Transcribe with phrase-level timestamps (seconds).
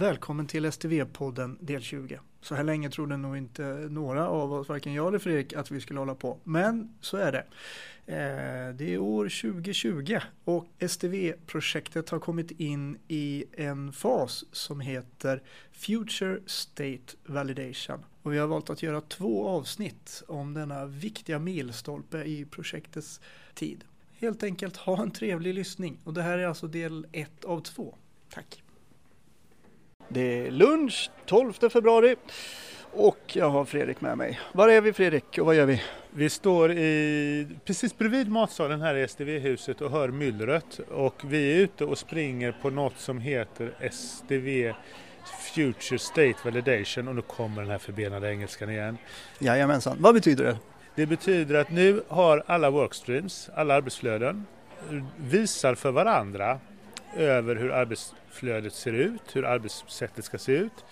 [0.00, 2.20] Välkommen till STV-podden del 20.
[2.40, 5.80] Så här länge trodde nog inte några av oss, varken jag eller Fredrik, att vi
[5.80, 6.38] skulle hålla på.
[6.44, 7.44] Men så är det.
[8.06, 15.42] Eh, det är år 2020 och STV-projektet har kommit in i en fas som heter
[15.72, 18.04] Future State Validation.
[18.22, 23.20] Och vi har valt att göra två avsnitt om denna viktiga milstolpe i projektets
[23.54, 23.84] tid.
[24.18, 27.94] Helt enkelt ha en trevlig lyssning och det här är alltså del ett av två.
[28.30, 28.62] Tack!
[30.12, 32.16] Det är lunch 12 februari
[32.92, 34.40] och jag har Fredrik med mig.
[34.52, 35.82] Var är vi Fredrik och vad gör vi?
[36.10, 41.56] Vi står i, precis bredvid matsalen här i STV-huset och hör myllret och vi är
[41.56, 44.74] ute och springer på något som heter STV
[45.54, 48.98] Future State Validation och nu kommer den här förbenade engelskan igen.
[49.38, 50.56] Jajamensan, vad betyder det?
[50.94, 54.46] Det betyder att nu har alla workstreams, alla arbetsflöden,
[55.16, 56.60] visar för varandra
[57.16, 60.84] över hur arbetsflödet ser ut, hur arbetssättet ska se ut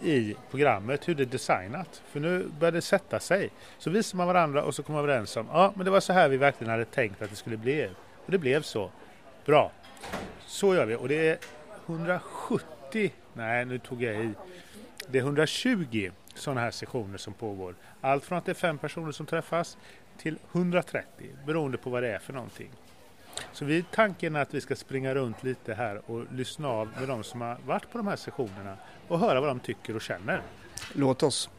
[0.00, 2.02] i programmet, hur det är designat.
[2.10, 3.50] För nu börjar det sätta sig.
[3.78, 6.12] Så visar man varandra och så kommer man överens om, ja men det var så
[6.12, 7.90] här vi verkligen hade tänkt att det skulle bli.
[8.24, 8.90] Och det blev så.
[9.44, 9.72] Bra.
[10.46, 11.38] Så gör vi och det är
[11.86, 14.32] 170, nej nu tog jag i,
[15.08, 17.74] det är 120 sådana här sessioner som pågår.
[18.00, 19.78] Allt från att det är fem personer som träffas
[20.18, 21.06] till 130
[21.46, 22.70] beroende på vad det är för någonting.
[23.52, 27.08] Så vi, tanken är att vi ska springa runt lite här och lyssna av med
[27.08, 28.76] de som har varit på de här sessionerna
[29.08, 30.42] och höra vad de tycker och känner.
[30.92, 31.50] Låt oss.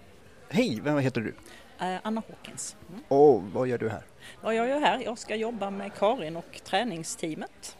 [0.49, 1.36] Hej, vem heter du?
[1.80, 2.75] Eh, Anna Hawkins.
[2.89, 3.03] Mm.
[3.08, 4.03] Och vad gör du här?
[4.41, 4.99] Vad jag gör här?
[4.99, 7.77] Jag ska jobba med Karin och träningsteamet.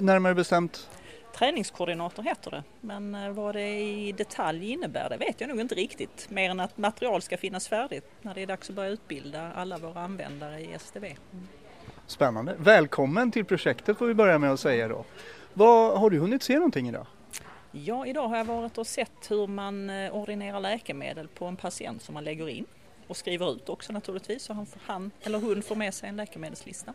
[0.00, 0.88] Närmare bestämt?
[1.34, 5.74] Träningskoordinator heter det, men eh, vad det i detalj innebär det vet jag nog inte
[5.74, 6.30] riktigt.
[6.30, 9.78] Mer än att material ska finnas färdigt när det är dags att börja utbilda alla
[9.78, 11.06] våra användare i STV.
[11.06, 11.48] Mm.
[12.08, 12.54] Spännande.
[12.58, 15.04] Välkommen till projektet får vi börja med att säga då.
[15.54, 17.06] Vad, har du hunnit se någonting idag?
[17.72, 22.02] Ja, idag har jag varit och sett hur man eh, ordinerar läkemedel på en patient
[22.02, 22.66] som man lägger in
[23.06, 26.94] och skriver ut också naturligtvis så han, han eller hon får med sig en läkemedelslista.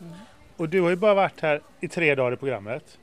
[0.00, 0.12] Mm.
[0.56, 2.98] Och du har ju bara varit här i tre dagar i programmet.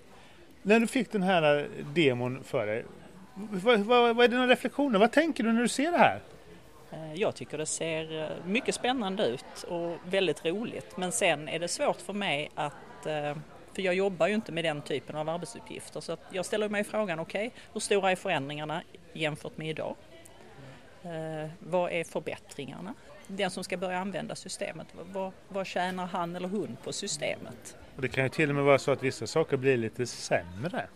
[0.62, 2.86] När du fick den här demon för dig,
[3.34, 5.00] vad, vad, vad är dina reflektioner?
[5.00, 6.22] Vad tänker du när du ser det här?
[6.92, 11.60] Eh, jag tycker det ser eh, mycket spännande ut och väldigt roligt men sen är
[11.60, 13.38] det svårt för mig att eh,
[13.74, 17.20] för jag jobbar ju inte med den typen av arbetsuppgifter så jag ställer mig frågan
[17.20, 18.84] okej, okay, hur stora är förändringarna
[19.14, 19.96] jämfört med idag?
[21.60, 22.94] Vad är förbättringarna?
[23.28, 27.78] Den som ska börja använda systemet, vad, vad tjänar han eller hon på systemet?
[27.96, 30.88] Och det kan ju till och med vara så att vissa saker blir lite sämre.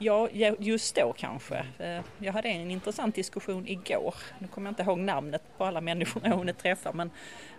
[0.00, 0.28] Ja,
[0.58, 1.66] just då kanske.
[1.78, 4.14] Eh, jag hade en intressant diskussion igår.
[4.38, 7.10] Nu kommer jag inte ihåg namnet på alla människor jag hunnit träffa men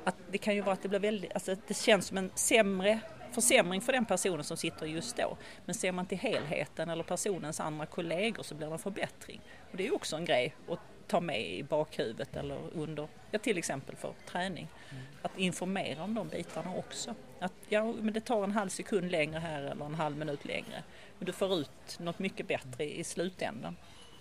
[0.04, 3.00] att det kan ju vara att det blir väldigt, alltså det känns som en sämre
[3.32, 5.38] försämring för den personen som sitter just då.
[5.66, 9.42] Men ser man till helheten eller personens andra kollegor så blir det en förbättring.
[9.72, 10.80] Och det är också en grej att
[11.10, 14.68] ta med i bakhuvudet eller under, ja till exempel för träning.
[14.92, 15.04] Mm.
[15.22, 17.16] Att informera om de bitarna också.
[17.40, 20.84] Att ja, men det tar en halv sekund längre här eller en halv minut längre.
[21.18, 23.76] Men du får ut något mycket bättre i slutändan.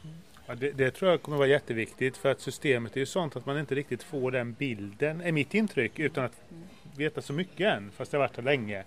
[0.05, 0.17] Mm.
[0.47, 3.47] Ja, det, det, tror jag kommer vara jätteviktigt för att systemet är ju sånt att
[3.47, 6.69] man inte riktigt får den bilden, är mitt intryck, utan att mm.
[6.97, 8.85] veta så mycket än, fast jag har varit här länge.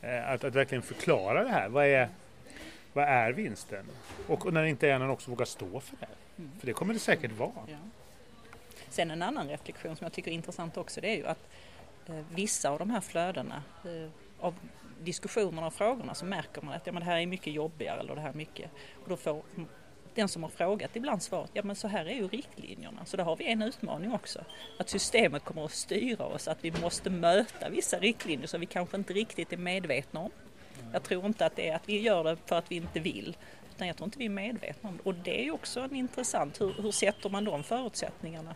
[0.00, 1.68] Eh, att, att verkligen förklara det här.
[1.68, 2.08] Vad är,
[2.94, 3.86] vad är vinsten?
[4.28, 6.08] Och, när det inte är någon också vågar stå för det.
[6.38, 6.50] Mm.
[6.58, 7.52] För det kommer det säkert vara.
[7.66, 7.76] Ja.
[8.88, 11.48] Sen en annan reflektion som jag tycker är intressant också det är ju att
[12.06, 14.10] eh, vissa av de här flödena eh,
[14.40, 14.54] av
[15.02, 18.14] diskussionerna och frågorna så märker man att ja, men det här är mycket jobbigare eller
[18.14, 18.70] det här är mycket.
[19.02, 19.42] Och då får
[20.14, 23.04] den som har frågat ibland svaret, ja men så här är ju riktlinjerna.
[23.04, 24.44] Så där har vi en utmaning också.
[24.78, 28.96] Att systemet kommer att styra oss, att vi måste möta vissa riktlinjer som vi kanske
[28.96, 30.30] inte riktigt är medvetna om.
[30.94, 33.36] Jag tror inte att det är att vi gör det för att vi inte vill,
[33.74, 35.02] utan jag tror inte vi är medvetna om det.
[35.02, 38.54] Och det är ju också en intressant, hur, hur sätter man de förutsättningarna?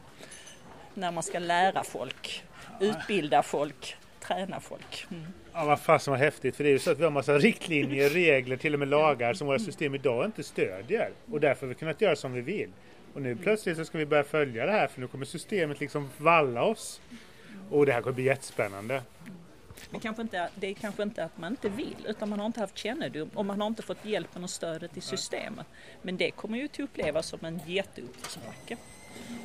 [0.94, 2.44] När man ska lära folk,
[2.81, 5.06] utbilda folk, träna folk.
[5.10, 5.27] Mm.
[5.53, 6.56] Ja, vad fasen vad häftigt.
[6.56, 9.34] För det är ju så att vi har massa riktlinjer, regler, till och med lagar
[9.34, 11.10] som våra system idag inte stödjer.
[11.33, 12.71] Och därför har vi kunnat göra som vi vill.
[13.15, 16.10] Och nu plötsligt så ska vi börja följa det här för nu kommer systemet liksom
[16.18, 17.01] valla oss.
[17.71, 19.03] Och det här kommer bli jättespännande.
[19.90, 22.60] Det, kanske inte, det är kanske inte att man inte vill utan man har inte
[22.60, 25.66] haft kännedom och man har inte fått hjälpen och stödet i systemet.
[26.02, 28.76] Men det kommer ju att upplevas som en jätteuppförsbacke.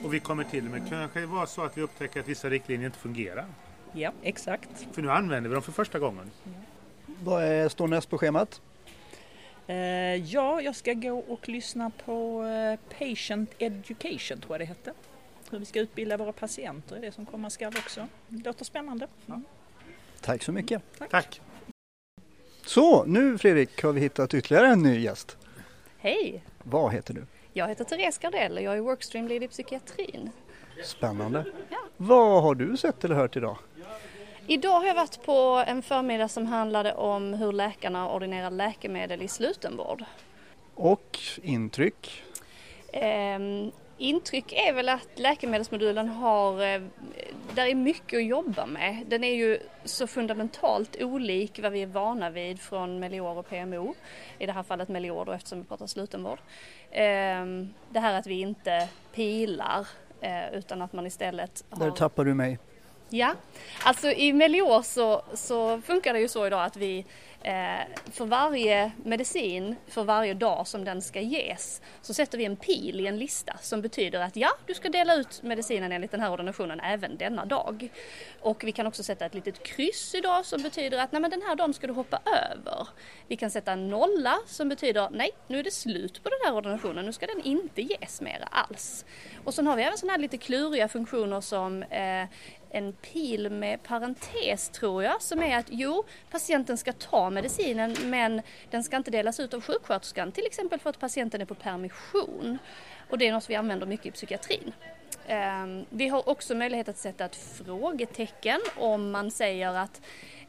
[0.03, 2.85] Och vi kommer till och med kanske vara så att vi upptäcker att vissa riktlinjer
[2.85, 3.45] inte fungerar.
[3.91, 4.87] Ja, exakt.
[4.91, 6.31] För nu använder vi dem för första gången.
[6.43, 6.51] Ja.
[7.23, 8.61] Vad är, står näst på schemat?
[9.69, 9.75] Uh,
[10.15, 14.93] ja, jag ska gå och lyssna på uh, Patient Education tror jag det hette.
[15.51, 18.07] Hur vi ska utbilda våra patienter är det som komma skall också.
[18.27, 19.07] Det låter spännande.
[19.27, 19.43] Mm.
[20.23, 20.81] Tack så mycket.
[20.97, 21.09] Tack.
[21.09, 21.41] Tack.
[22.65, 25.37] Så, nu Fredrik har vi hittat ytterligare en ny gäst.
[25.97, 26.43] Hej!
[26.63, 27.25] Vad heter du?
[27.53, 30.29] Jag heter Therese Gardell och jag är Workstream Lead i psykiatrin.
[30.83, 31.45] Spännande.
[31.69, 31.77] Ja.
[31.97, 33.57] Vad har du sett eller hört idag?
[34.47, 39.27] Idag har jag varit på en förmiddag som handlade om hur läkarna ordinerar läkemedel i
[39.27, 40.03] slutenvård.
[40.75, 42.23] Och intryck?
[42.93, 46.81] Ehm, intryck är väl att läkemedelsmodulen har, eh,
[47.55, 49.03] där är mycket att jobba med.
[49.07, 53.95] Den är ju så fundamentalt olik vad vi är vana vid från Melior och PMO.
[54.39, 56.39] I det här fallet Melior då eftersom vi pratar slutenvård.
[56.91, 59.87] Ehm, det här att vi inte pilar
[60.21, 61.85] eh, utan att man istället har...
[61.85, 62.59] Där tappar du mig.
[63.09, 63.35] Ja,
[63.83, 67.05] alltså i Melior så, så funkar det ju så idag att vi
[67.43, 72.55] Eh, för varje medicin, för varje dag som den ska ges, så sätter vi en
[72.55, 76.19] pil i en lista som betyder att ja, du ska dela ut medicinen enligt den
[76.19, 77.89] här ordinationen även denna dag.
[78.41, 81.41] Och vi kan också sätta ett litet kryss idag som betyder att nej men den
[81.41, 82.87] här dagen ska du hoppa över.
[83.27, 86.55] Vi kan sätta en nolla som betyder nej, nu är det slut på den här
[86.55, 89.05] ordinationen, nu ska den inte ges mera alls.
[89.43, 92.27] Och sen har vi även sådana här lite kluriga funktioner som eh,
[92.73, 98.41] en pil med parentes tror jag som är att jo, patienten ska ta medicinen men
[98.71, 102.57] den ska inte delas ut av sjuksköterskan till exempel för att patienten är på permission.
[103.09, 104.71] Och det är något vi använder mycket i psykiatrin.
[105.27, 110.01] Ehm, vi har också möjlighet att sätta ett frågetecken om man säger att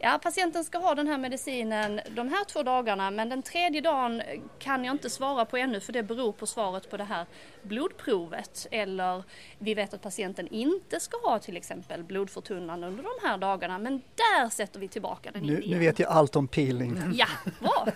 [0.05, 4.23] ja, patienten ska ha den här medicinen de här två dagarna men den tredje dagen
[4.59, 7.27] kan jag inte svara på ännu för det beror på svaret på det här
[7.63, 8.67] blodprovet.
[8.71, 9.23] Eller
[9.59, 14.03] vi vet att patienten inte ska ha till exempel blodförtunnan under de här dagarna men
[14.15, 17.01] där sätter vi tillbaka den Nu, in nu vet jag allt om peeling.
[17.15, 17.27] Ja,
[17.61, 17.87] bra!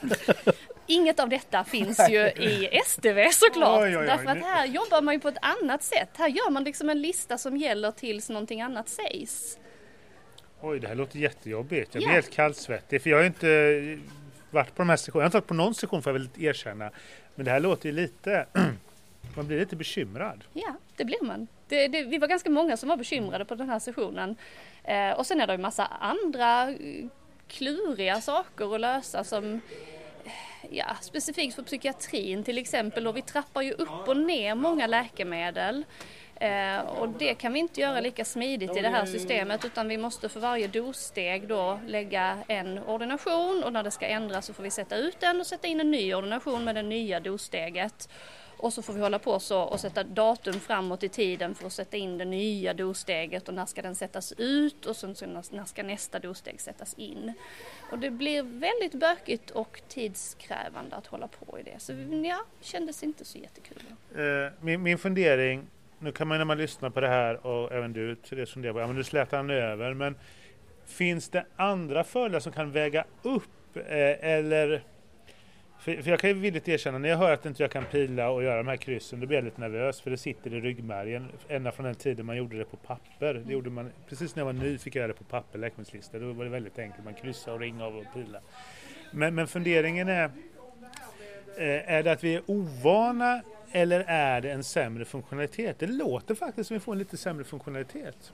[0.87, 3.83] Inget av detta finns ju i STV såklart.
[3.83, 4.07] Oj, oj, oj.
[4.07, 6.11] Därför att här jobbar man ju på ett annat sätt.
[6.17, 9.59] Här gör man liksom en lista som gäller tills någonting annat sägs.
[10.61, 11.95] Oj, det här låter jättejobbigt.
[11.95, 12.15] Jag blir Ja.
[12.15, 13.99] helt kallsvettig för jag har ju inte
[14.51, 15.23] varit på de här sessionerna.
[15.23, 16.91] Jag har inte varit på någon session får jag väl erkänna.
[17.35, 18.47] Men det här låter ju lite...
[19.37, 20.45] Man blir lite bekymrad.
[20.53, 21.47] Ja, det blir man.
[21.69, 24.37] Det, det, vi var ganska många som var bekymrade på den här sessionen.
[24.85, 27.07] Eh, och sen är det ju massa andra eh,
[27.49, 29.61] kluriga saker att lösa som
[30.25, 30.33] eh,
[30.71, 33.07] ja, specifikt för psykiatrin till exempel.
[33.07, 35.85] Och vi trappar ju upp och ner många läkemedel.
[36.41, 39.99] Eh, och det kan vi inte göra lika smidigt i det här systemet utan vi
[39.99, 44.63] måste för varje dossteg då lägga en ordination och när det ska ändras så får
[44.63, 48.09] vi sätta ut den och sätta in en ny ordination med det nya dossteget.
[48.59, 51.73] Och så får vi hålla på så och sätta datum framåt i tiden för att
[51.73, 55.65] sätta in det nya dossteget och när ska den sättas ut och sen så när
[55.65, 57.33] ska nästa dossteg sättas in.
[57.93, 61.79] Och det blir väldigt bökigt och tidskrävande att hålla på i det.
[61.79, 61.93] Så
[62.25, 63.83] ja, kändes inte så jättekul.
[64.15, 65.67] Eh, min, min fundering,
[65.99, 68.81] nu kan man när man lyssnar på det här och även du Therese funderar på,
[68.81, 70.15] ja men nu slätar han över, men
[70.87, 74.83] finns det andra fördelar som kan väga upp eh, eller
[75.79, 78.31] för, för jag kan ju villigt erkänna, när jag hör att inte jag kan pila
[78.31, 81.29] och göra de här kryssen, då blir jag lite nervös för det sitter i ryggmärgen
[81.49, 83.35] ända från den tiden man gjorde det på papper.
[83.35, 86.19] Det gjorde man, precis när jag var ny fick jag göra det på papper, läkemedelslista.
[86.19, 88.41] Då var det väldigt enkelt, man kryssade och ringde av och pila.
[89.11, 90.25] Men, men funderingen är,
[91.57, 93.43] eh, är det att vi är ovana
[93.73, 95.79] eller är det en sämre funktionalitet?
[95.79, 98.33] Det låter faktiskt som vi får en lite sämre funktionalitet.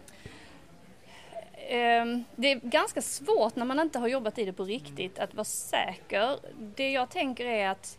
[1.69, 5.35] Ehm, Det är ganska svårt när man inte har jobbat i det på riktigt att
[5.35, 6.39] vara säker.
[6.77, 7.99] Det jag tänker är att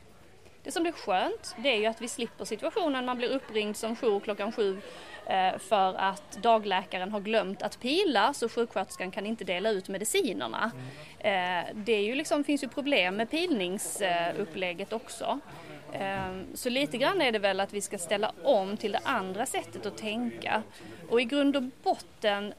[0.63, 3.95] det som blir skönt det är ju att vi slipper situationen man blir uppringd som
[3.95, 4.77] jour klockan sju
[5.25, 10.71] eh, för att dagläkaren har glömt att pila så sjuksköterskan kan inte dela ut medicinerna.
[11.19, 15.39] Eh, Det är ju liksom, finns ju problem med pilningsupplägget också.
[15.99, 19.45] Ehm, så lite grann är det väl att vi ska ställa om till det andra
[19.45, 20.63] sättet att tänka.
[21.09, 22.53] Och i grund och botten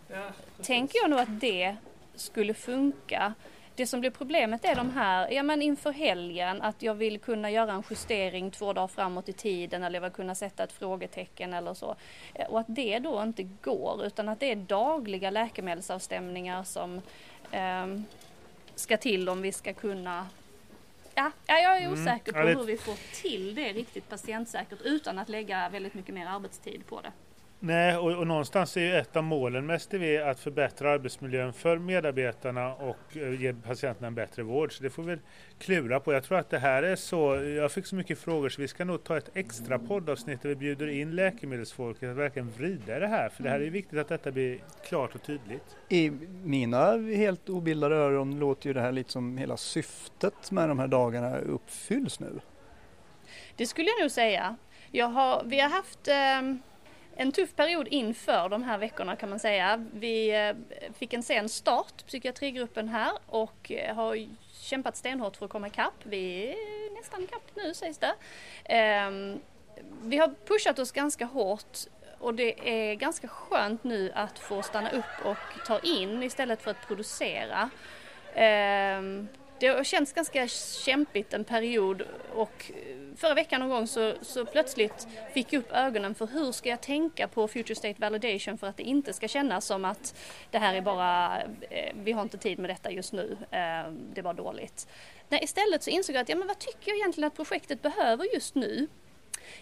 [0.62, 1.76] tänker jag nog att det
[2.14, 3.34] skulle funka.
[3.74, 7.50] Det som blir problemet är de här, ja men inför helgen, att jag vill kunna
[7.50, 11.54] göra en justering två dagar framåt i tiden eller jag vill kunna sätta ett frågetecken
[11.54, 11.96] eller så.
[12.34, 17.00] Eh, och att det då inte går utan att det är dagliga läkemedelsavstämningar som
[17.50, 17.86] eh,
[18.74, 20.26] ska till om vi ska kunna
[21.18, 21.92] Ja, ja, jag är Mm.
[21.92, 25.94] osäker på Ja, det- hur vi får till det riktigt patientsäkert utan att lägga väldigt
[25.94, 27.12] mycket mer arbetstid på det.
[27.66, 31.78] Nej, och, och någonstans är ju ett av målen med STV att förbättra arbetsmiljön för
[31.78, 34.76] medarbetarna och eh, ge patienterna en bättre vård.
[34.76, 35.18] Så det får vi
[35.58, 36.12] klura på.
[36.12, 38.84] Jag tror att det här är så, jag fick så mycket frågor så vi ska
[38.84, 43.28] nog ta ett extra poddavsnitt där vi bjuder in läkemedelsfolket att verkligen vrida det här.
[43.28, 44.58] För det här är ju viktigt att detta blir
[44.88, 45.76] klart och tydligt.
[45.88, 46.10] I
[46.44, 50.88] mina helt obildade öron låter ju det här lite som hela syftet med de här
[50.88, 52.40] dagarna uppfylls nu.
[53.56, 54.56] Det skulle jag nog säga.
[54.90, 56.58] Jag har, vi har haft ehm,
[57.16, 59.84] en tuff period inför de här veckorna kan man säga.
[59.92, 60.56] Vi eh,
[60.98, 65.94] fick en sen start, psykiatrigruppen här, och eh, har kämpat stenhårt för att komma ikapp.
[66.02, 68.14] Vi är nästan ikapp nu sägs det.
[68.64, 69.40] Ehm,
[70.02, 71.78] vi har pushat oss ganska hårt
[72.18, 76.70] och det är ganska skönt nu att få stanna upp och ta in istället för
[76.70, 77.70] att producera.
[78.34, 80.48] Ehm, det har känts ganska
[80.84, 82.02] kämpigt en period
[82.34, 86.52] och eh, förra veckan någon gång så, så plötsligt fick jag upp ögonen för hur
[86.52, 90.14] ska jag tänka på Future State Validation för att det inte ska kännas som att
[90.50, 94.22] det här är bara, eh, vi har inte tid med detta just nu, eh, det
[94.22, 94.88] var dåligt.
[95.28, 98.34] Nej, istället så insåg jag att, ja men vad tycker jag egentligen att projektet behöver
[98.34, 98.88] just nu?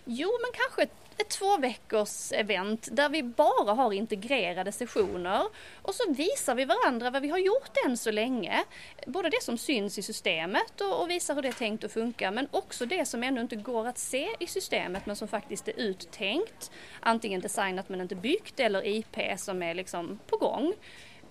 [0.04, 5.44] Jo, men kanske ett, ett två veckors event där vi bara har integrerade sessioner
[5.82, 8.64] och så visar vi varandra vad vi har gjort än så länge.
[9.06, 12.30] Både det som syns i systemet och, och visar hur det är tänkt att funka
[12.30, 15.80] men också det som ännu inte går att se i systemet men som faktiskt är
[15.80, 16.70] uttänkt.
[17.00, 20.74] Antingen designat men inte byggt eller IP som är liksom på gång.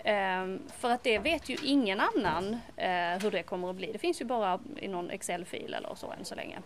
[0.04, 3.92] Ehm, för att det vet ju ingen annan eh, hur det kommer att bli.
[3.92, 6.60] Det finns ju bara i någon Excel-fil eller så än så länge.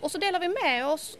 [0.00, 1.18] Och så delar vi med oss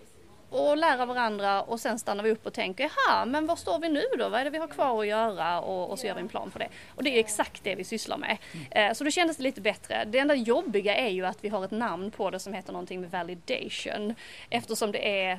[0.50, 3.78] och lär av varandra och sen stannar vi upp och tänker, jaha, men var står
[3.78, 4.28] vi nu då?
[4.28, 5.60] Vad är det vi har kvar att göra?
[5.60, 6.68] Och, och så gör vi en plan för det.
[6.94, 8.36] Och det är exakt det vi sysslar med.
[8.70, 8.94] Mm.
[8.94, 10.04] så då kändes det lite bättre.
[10.04, 13.00] Det enda jobbiga är ju att vi har ett namn på det som heter någonting
[13.00, 14.14] med validation.
[14.50, 15.38] Eftersom det är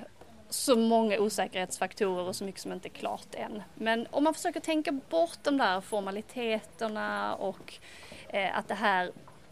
[0.49, 3.63] så många osäkerhetsfaktorer och så mycket som inte är klart än.
[3.75, 7.73] Men om man försöker tänka bort de där formaliteterna och
[8.29, 9.11] eh, att det här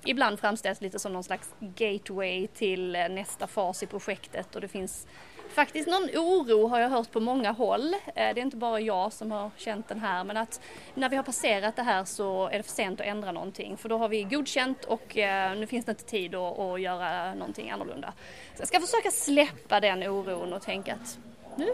[0.09, 4.67] ibland framställs lite som någon slags gateway till eh, nästa fas i projektet och det
[4.67, 5.07] finns
[5.49, 7.93] faktiskt någon oro har jag hört på många håll.
[7.93, 10.61] Eh, det är inte bara jag som har känt den här men att
[10.93, 13.89] när vi har passerat det här så är det för sent att ändra någonting för
[13.89, 17.71] då har vi godkänt och eh, nu finns det inte tid att, att göra någonting
[17.71, 18.13] annorlunda.
[18.55, 21.19] Så jag ska försöka släppa den oron och tänka att
[21.55, 21.65] nu,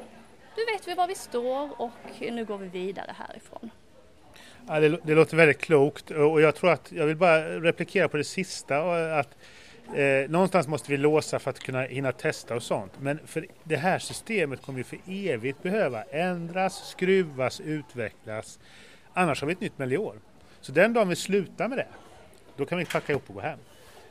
[0.58, 3.72] nu vet vi var vi står och nu går vi vidare härifrån.
[4.68, 8.18] Ja, det, det, låter väldigt klokt och jag tror att jag vill bara replikera på
[8.18, 8.80] det sista.
[9.20, 9.38] Att,
[9.96, 12.92] eh, någonstans måste vi låsa för att kunna hinna testa och sånt.
[13.00, 18.60] Men för det här systemet kommer ju för evigt behöva ändras, skruvas, utvecklas.
[19.14, 20.16] Annars har vi ett nytt miljöår.
[20.62, 21.88] Så den dagen vi slutar med det,
[22.58, 23.60] då kan vi packa ihop och gå hem.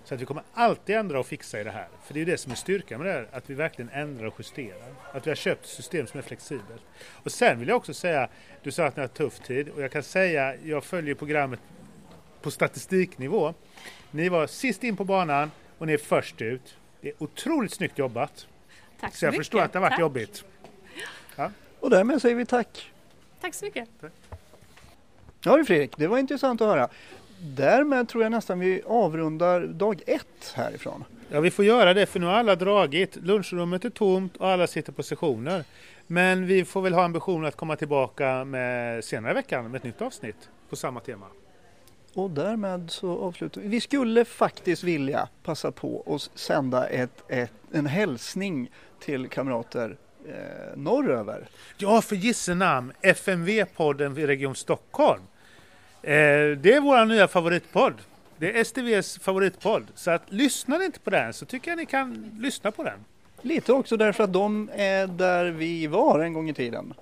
[0.04, 1.88] Så att vi kommer alltid ändra och fixa i det här.
[2.04, 4.34] För det är det som är styrkan med det här, att vi verkligen ändrar och
[4.38, 4.94] justerar.
[5.12, 6.82] Att vi har köpt ett system som är flexibelt.
[7.08, 8.28] Och sen vill jag också säga,
[8.62, 11.60] du sa att ni har tuff tid och jag kan säga, jag följer programmet
[12.42, 13.54] på statistiknivå.
[14.10, 16.76] Ni var sist in på banan och ni är först ut.
[17.00, 18.46] Det är otroligt snyggt jobbat.
[19.00, 19.40] Tack så, så jag mycket.
[19.40, 20.00] förstår att det har varit tack.
[20.00, 20.44] jobbigt.
[21.36, 21.50] Ja.
[21.80, 22.92] Och därmed säger vi tack.
[23.40, 23.88] Tack så mycket.
[24.00, 24.12] Tack.
[25.44, 26.88] Ja du Fredrik, det var intressant att höra
[27.42, 31.04] därmed tror jag nästan vi avrundar dag ett härifrån.
[31.28, 33.16] Ja, vi får göra det för nu har alla dragit.
[33.16, 35.64] Lunchrummet är tomt och alla sitter på sessioner.
[36.06, 39.84] Men vi får väl ha ambitionen att komma tillbaka med senare i veckan med ett
[39.84, 41.26] nytt avsnitt på samma tema.
[42.14, 43.68] Och därmed så avslutar vi.
[43.68, 48.70] Vi skulle faktiskt vilja passa på att sända ett, ett, en hälsning
[49.00, 49.96] till kamrater
[50.28, 51.48] eh, norröver.
[51.76, 55.22] Ja, för gisse namn, FMV-podden vid Region Stockholm.
[56.02, 57.94] Eh, det är vår nya favoritpodd.
[58.38, 59.86] Det är STVs favoritpodd.
[59.94, 62.98] Så att lyssnar ni inte på den så tycker jag ni kan lyssna på den.
[63.42, 66.94] Lite också därför att de är där vi var en gång i tiden.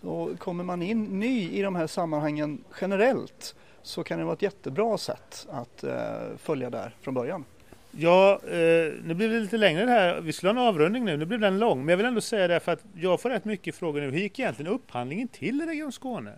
[0.00, 4.42] Och kommer man in ny i de här sammanhangen generellt så kan det vara ett
[4.42, 7.44] jättebra sätt att eh, följa där från början.
[7.90, 10.20] Ja, eh, nu blir det lite längre det här.
[10.20, 11.78] Vi skulle ha en avrundning nu, nu blir den lång.
[11.78, 14.10] Men jag vill ändå säga det för att jag får rätt mycket frågor nu.
[14.10, 16.32] Hur gick egentligen upphandlingen till i Region Skåne?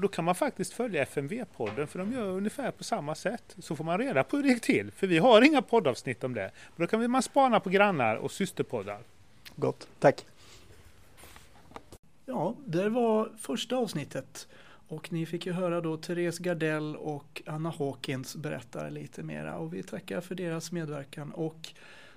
[0.00, 3.56] Då kan man faktiskt följa FMV-podden för de gör ungefär på samma sätt.
[3.58, 4.90] Så får man reda på hur det gick till.
[4.90, 6.50] För vi har inga poddavsnitt om det.
[6.76, 8.98] Men då kan man spana på grannar och systerpoddar.
[9.56, 10.26] Gott, tack.
[12.26, 14.48] Ja, det var första avsnittet.
[14.88, 19.56] Och ni fick ju höra då Therese Gardell och Anna Hawkins berätta lite mera.
[19.56, 21.32] Och vi tackar för deras medverkan.
[21.32, 21.68] Och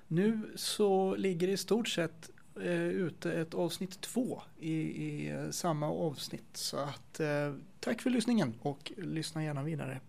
[0.08, 5.90] nu så ligger i stort sett eh, ute ett avsnitt två i, i eh, samma
[5.90, 6.56] avsnitt.
[6.56, 10.00] Så att eh, tack för lyssningen och lyssna gärna vidare.